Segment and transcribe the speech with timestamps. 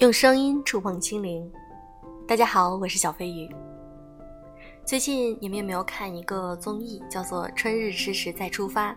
[0.00, 1.46] 用声音触碰心灵。
[2.26, 3.46] 大家好，我是小飞鱼。
[4.82, 8.92] 最近你们有没有看一个综艺，叫做《春日迟迟再出发》？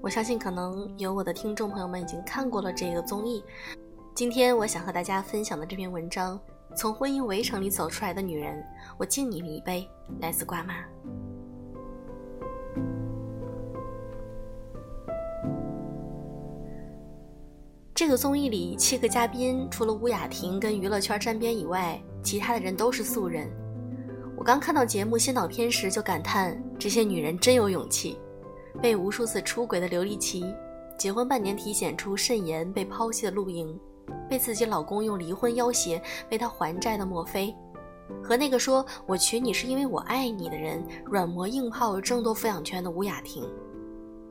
[0.00, 3.44] 我相信可能有我的听众朋友们已经看过了这个综艺。
[4.14, 6.40] 今天我想和大家分享的这篇文章，
[6.74, 8.64] 从婚姻围城里走出来的女人，
[8.96, 9.86] 我敬你们一杯，
[10.18, 10.76] 来自瓜妈。
[17.98, 23.50] 这个综艺里七个嘉宾，除了吴雅婷跟娱乐圈沾边以外，其他的人都是素人。
[24.36, 28.16] 我刚看到节目先导片时就感叹，这些女人真有勇气。
[28.80, 30.44] 被无数次出轨的刘丽琦，
[30.96, 33.76] 结婚半年体检出肾炎被抛弃的陆莹，
[34.30, 37.52] 被自己老公用离婚要挟为她还债的莫非，
[38.22, 43.42] 和那个说我娶你是因为我爱你的人软磨硬泡争夺抚养权的吴雅婷。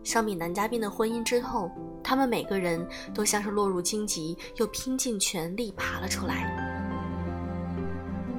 [0.08, 1.70] 相比男嘉宾的婚姻之痛，
[2.02, 6.50] 他们每个人都像是落入荆棘，又拼尽全力爬了出来。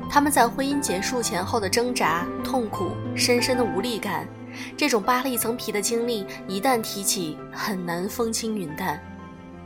[0.08, 4.26] 他们在婚姻结束前后的挣扎、痛苦、深深的无力感，
[4.78, 8.98] 这种扒了一层皮的经历，一旦提起，很难风轻云淡。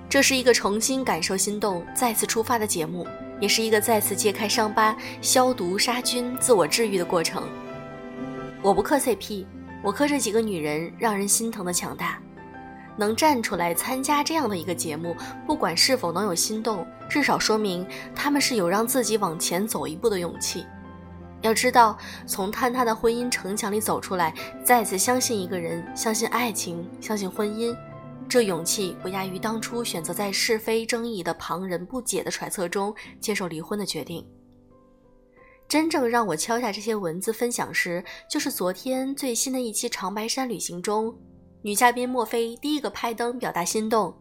[0.09, 3.07] 这是一个重新感受心动、再次出发的节目，
[3.39, 7.45] 也是一个再次揭开伤疤、消毒杀菌、自我治愈的过程。
[8.61, 9.47] 我不磕 CP。
[9.83, 12.21] 我磕这几个女人，让人心疼的强大，
[12.97, 15.17] 能站出来参加这样的一个节目，
[15.47, 20.65] 不管是否能有心动，至少说明她们是有让自己往前走一步的勇气。
[21.41, 24.33] 要知道，从坍塌的婚姻城墙里走出来，
[24.65, 27.77] 再次相信一个人，相信爱情，相信婚姻，
[28.29, 34.25] 这勇气不亚于当初选择在是非争议的旁人不解的揣测中接受离婚的决定。
[35.73, 41.17] 真正让我敲下这些文字分享时，就是昨天最新的一期长白山旅行中，
[41.63, 44.15] 女嘉宾莫非第一个拍灯表达心动。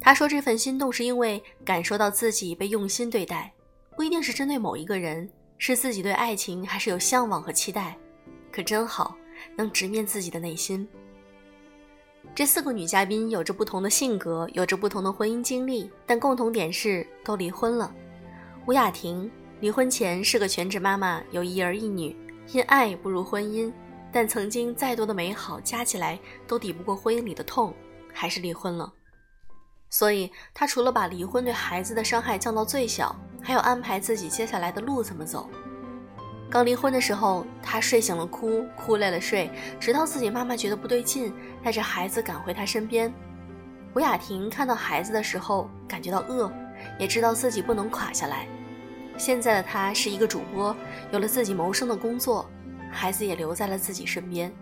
[0.00, 3.52] 她说这份心动是因为感受到自己被用心对待，
[3.96, 5.28] 不一定是针对某一个人，
[5.58, 7.98] 是自己对爱情还是有向往和期待。
[8.52, 9.16] 可真好，
[9.56, 10.86] 能直面自己的内心。
[12.36, 17.92] 这四个女嘉宾有着不同的性格，有着不同的婚姻经历，但共同点是都离婚了。
[18.68, 19.28] 吴雅婷。
[19.64, 22.14] 离婚前是个全职妈妈，有一儿一女，
[22.52, 23.72] 因爱步入婚姻，
[24.12, 27.72] 但曾经再多的美好加起来都抵不过婚姻里的痛，
[28.12, 28.92] 还是离婚了。
[29.88, 35.48] 所以她除了把离婚对孩子的伤害降到最小，还有安排自己接下来的路怎么走。
[36.50, 41.32] 刚离婚的时候，她睡醒了哭，哭累了睡，直到自己妈妈觉得不对劲，
[41.62, 43.10] 带着孩子赶回她身边。
[43.94, 46.52] 吴雅婷看到孩子的时候，感觉到饿，
[46.98, 48.46] 也知道自己不能垮下来。
[49.16, 50.74] 现在的她是一个主播，
[51.12, 52.48] 有了自己谋生的工作，
[52.90, 54.52] 孩子也留在了自己身边。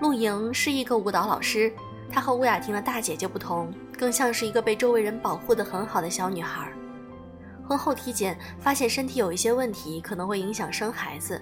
[0.00, 1.72] 陆莹是一个舞蹈老师，
[2.10, 6.72] 她和吴雅婷的大姐姐不同，更像是一个被周围人保护的很好的小女孩。
[7.66, 11.40] 婚后体检发现身体有一些问题，可能会影响生孩子。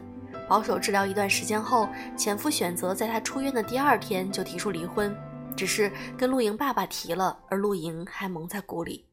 [0.48, 5.16] 保守治疗一段时间后，前夫选择在她出院的第二天就提出离婚，
[5.56, 9.07] 只是跟陆莹爸爸提了，而陆莹还蒙在鼓里。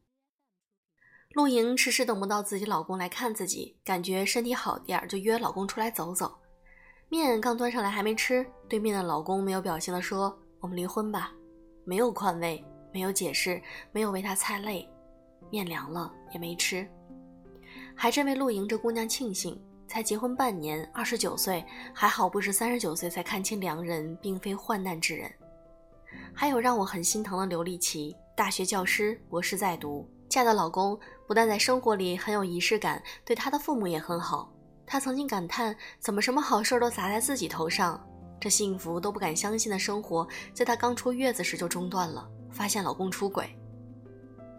[1.36, 6.34] 露营迟迟等不到自己老公来看自己，感觉身体好点儿，就约老公出来走走。
[7.10, 11.30] 面刚端上来还没吃，对面的老公没有表情的说：“我们离婚吧。”
[11.84, 13.60] 没有宽慰，没有解释，
[13.92, 14.88] 没有为他擦泪。
[15.50, 16.88] 面凉了也没吃，
[17.94, 25.30] 还真为露营这姑娘庆幸，才结婚半年，二十九岁，还好不是三十九岁才看清良人并非患难之人。
[26.32, 30.08] 还有让我很心疼的刘丽琦，大学教师，博士在读。
[30.28, 34.52] 嫁的老公不但在生活里很有仪式感，对她的父母也很好。
[34.86, 38.00] 她曾经感叹：怎么什么好事都砸在自己头上？
[38.40, 42.28] 这幸福都不敢相信的生活，在她刚出月子时就中断了。
[42.50, 43.54] 发现老公出轨，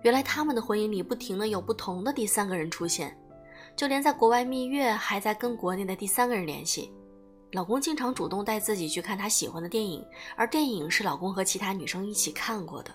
[0.04, 3.18] 原来他们的婚姻里不停的有不同的第三个人出现，
[3.76, 6.94] 就连在国外蜜月还在跟国内的第三个人联系。
[7.54, 10.06] 老公经常主动带自己去看他喜欢的电影，
[10.36, 12.92] 而电影是老公和其他女生一起看过的。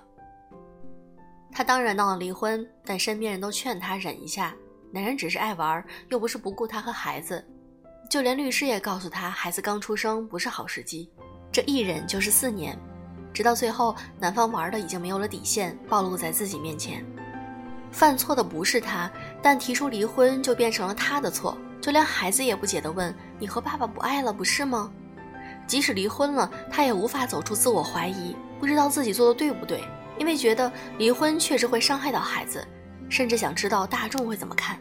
[1.53, 4.55] 她当然闹了离婚，但身边人都劝她忍一下，
[4.91, 7.45] 男人只是爱玩，又不是不顾她和孩子。
[8.09, 11.11] 就连律师也告诉她，孩子刚出生不是好时机。
[11.53, 12.79] 这一忍就是四年，
[13.33, 17.05] 直到最后，男方玩的已经没有了底线，暴露在自己面前。
[17.91, 19.11] 犯错的不是他，
[19.43, 21.57] 但提出离婚就变成了他的错。
[21.79, 24.91] 就连孩子也不解地问：“你和爸爸不爱了，不是吗？”
[25.67, 29.83] 即使离婚了，他也无法走出自我怀疑，不知道自己做的对不对。
[30.23, 32.65] 因为觉得离婚确实会伤害到孩子，
[33.09, 34.79] 甚至想知道大众会怎么看。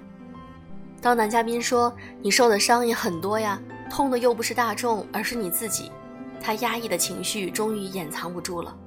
[1.01, 1.91] 当男嘉宾说
[2.21, 3.59] ：“你受的伤也很多呀，
[3.89, 5.91] 痛的又不是大众，而是你自己。”
[6.39, 8.77] 他压抑的情绪终于掩藏不住了。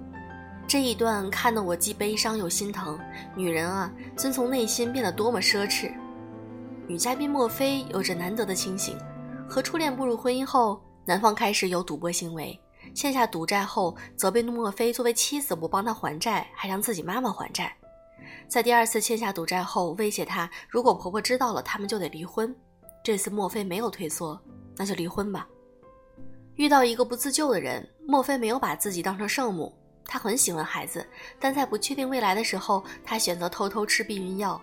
[0.64, 2.96] 这一段看得我既悲伤又心疼。
[3.34, 5.90] 女人啊，遵从内心变得多么奢侈。
[6.86, 8.96] 女嘉宾莫非有着难得的清醒，
[9.48, 12.56] 和初恋步入婚姻后，男方开始有赌博行为，
[12.92, 17.74] 欠下赌债后责备莫非作为妻子不帮他还债，还让自己妈妈还债。
[18.48, 22.54] 在第二次欠下赌债后，威胁他如果婆婆知道了，他们就得离婚。
[23.02, 24.38] 这次莫非没有退缩，
[24.76, 25.46] 那就离婚吧。
[26.56, 29.72] 遇到一个不自救的人，莫非没有把自己当成圣母。
[30.06, 31.06] 他很喜欢孩子，
[31.40, 34.60] 但在不确定未来的时候，他选择偷偷吃避孕药。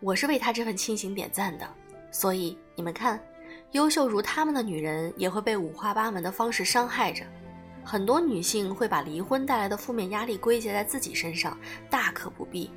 [0.00, 1.68] 我是为他这份清醒点赞的。
[2.10, 3.20] 所以你们看，
[3.72, 7.24] 优秀如他们的女人也会被五花八门的方式伤害着。
[7.84, 11.56] 很多女性会把离婚带来的负面压力归结在自己身上，
[11.88, 12.70] 大可不必。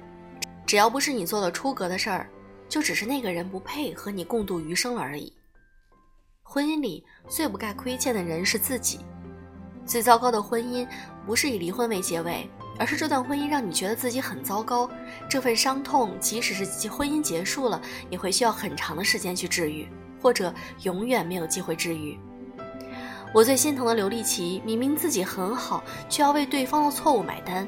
[0.66, 2.30] 只要不是你做了出格的事儿，
[2.68, 5.34] 就只是那个人不配和你共度余生而已。
[6.44, 9.00] 婚姻里最不该亏欠的人是自己。
[9.86, 10.88] 最糟糕的婚姻
[11.26, 12.48] 不是以离婚为结尾，
[12.78, 14.88] 而是这段婚姻让你觉得自己很糟糕。
[15.28, 17.82] 这份伤痛，即使是婚姻结束了，
[18.12, 19.88] 也会需要很长的时间去治愈，
[20.22, 22.18] 或者永远没有机会治愈。
[23.34, 27.68] 我最心疼的刘丽琪，明明自己很好，却要为对方的错误买单。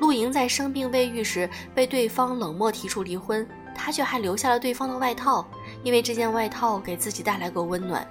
[0.00, 5.46] 陆莹在生病未愈时被对方冷漠提出离婚，她却还留下了对方的外套，
[5.82, 8.06] 因为这件外套给自己带来过温暖。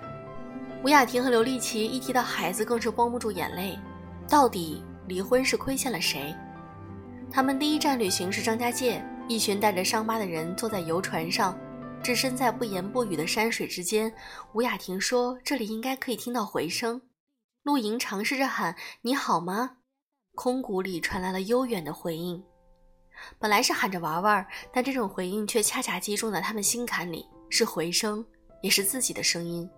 [0.83, 3.79] 吴雅婷和刘丽琪一提到孩子，更是绷不住眼泪。
[4.29, 6.35] 到底离婚是亏欠了谁？
[7.31, 11.57] 他们第一站旅行是张家界，一群带着伤疤的人坐在游船上，
[12.07, 14.09] 置身在不言不语的山水之间。
[14.53, 17.01] 吴雅婷说：“这里应该可以听到回声。”
[17.63, 18.73] 陆莹尝试着喊
[19.03, 19.79] ：“你好吗？”
[20.33, 22.41] 空谷里传来了悠远的回应。
[23.37, 28.25] 本来是喊着玩玩，但这种回应却恰恰击中了他们心坎里，是回声，
[28.61, 29.69] 也是自己的声音。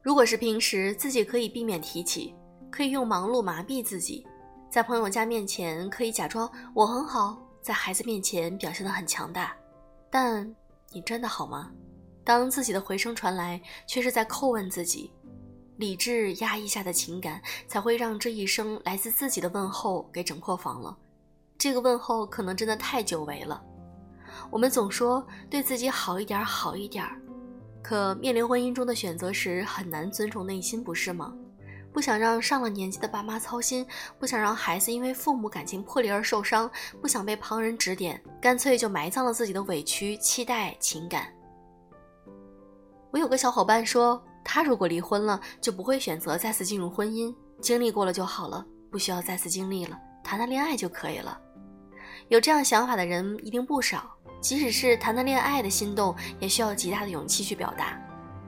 [0.00, 2.34] 如果是平时，自己可以避免提起，
[2.70, 4.26] 可以用忙碌麻痹自己，
[4.70, 9.54] 在朋友家面前可以假装我很好，在孩子面前表现得很强大。
[10.10, 10.56] 但
[10.94, 11.72] 你真的好吗？
[12.22, 15.10] 当自己的回声传来，却是在叩问自己。
[15.76, 20.96] 理智压抑下的情感，才会让这一声来自自己的问候给整破防了。
[21.58, 23.60] 这个问候可能真的太久违了。
[24.50, 27.04] 我们总说对自己好一点，好一点。
[27.82, 31.34] 可面临婚姻中的选择时，很难尊重内心，不是吗？
[31.94, 33.86] 不想让上了年纪的爸妈操心，
[34.18, 36.68] 不想让孩子因为父母感情破裂而受伤，
[37.00, 41.32] 不想被旁人指点，干脆就埋葬了自己的委屈、期待、情感。
[43.12, 51.40] 我有个小伙伴说，他如果离婚了，就不会选择再次进入婚姻，经历过了就好了，不需要再次经历了，谈谈恋爱就可以了。
[52.26, 54.10] 有这样想法的人一定不少。
[54.40, 57.98] 即使是谈谈恋爱的心动，也需要极大的勇气去表达。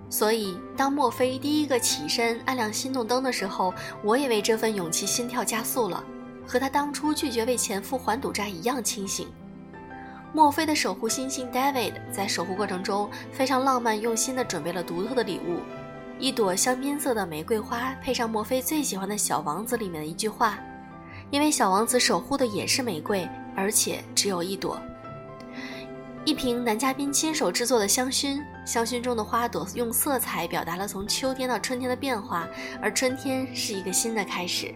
[0.08, 3.74] 所以，当墨菲第一个起身按亮心动灯的时候，
[4.04, 6.02] 我也为这份勇气心跳加速了，
[6.46, 9.28] 和他当初拒绝为前夫还赌债一样清醒。
[10.32, 15.60] 墨菲的守护星星 David 在守护过程中非常浪漫用心地准备了独特的礼物，
[16.18, 20.58] 一朵香槟色的玫瑰花，配上墨菲最喜欢的《小王子》里面的一句话
[21.30, 24.80] ：“因为小王子守护的也是玫瑰，而且只有一朵。”
[26.26, 32.48] 一瓶男嘉宾亲手制作的香薰，香薰中的花朵用色彩表达了从秋天到春天的变化，
[32.82, 34.74] 而春天是一个新的开始。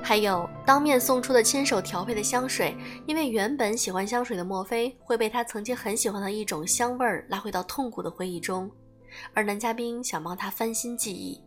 [0.00, 8.70] 还有当面送出的亲手调配的香水，因为原本喜欢香水的墨菲会被他曾经很喜欢的一种香味儿拉回到痛苦的回忆中，
[9.34, 11.42] 而男嘉宾想帮他翻新记忆，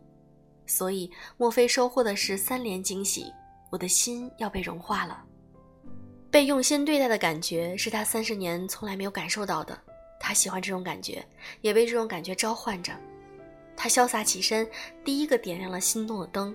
[0.66, 3.32] 所以墨菲收获的是三连惊喜。
[3.70, 5.24] 我的心要被融化了。
[6.30, 9.76] 被用心对待的感觉是他三十年从来没有感受到的，
[10.20, 11.24] 他喜欢这种感觉，
[11.60, 12.92] 也被这种感觉召唤着。
[13.76, 14.68] 他潇洒起身，
[15.04, 16.54] 第一个点亮了心动的灯。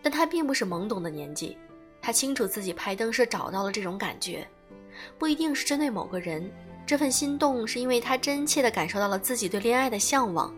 [0.00, 1.58] 但他并不是懵懂的年纪，
[2.00, 4.46] 他清楚自己拍灯是找到了这种感觉，
[5.18, 6.48] 不一定是针对某个人。
[6.86, 10.54] 这份心动是因为他真切地感受到了自己对恋爱的向往，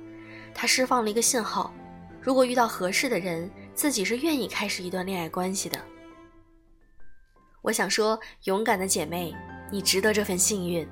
[0.55, 1.73] 他释放了一个信号：
[2.21, 5.83] 如果遇到合适的人，自己是愿意开始一段恋爱关系的。
[7.63, 9.35] 我想说，勇敢的姐妹，
[9.71, 10.89] 你值得这份幸运。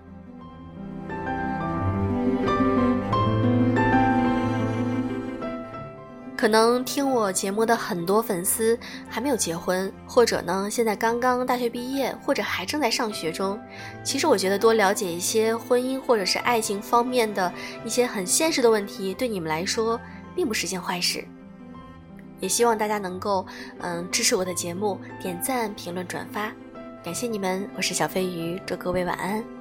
[6.37, 13.58] 可能听我节目的很多粉丝还没有结婚，或者呢，现在刚刚大学毕业，或者还正在上学中。
[14.04, 17.52] 其实我觉得多了解一些婚姻或者是爱情方面的
[17.84, 19.98] 一些很现实的问题，对你们来说
[20.37, 21.25] 并不是件坏事。
[22.40, 23.47] 也希望大家能够，
[23.80, 26.52] 嗯，支持我的节目，点赞、评论、转发，
[27.02, 27.68] 感谢你们！
[27.76, 29.58] 我是小飞鱼，祝各位晚安。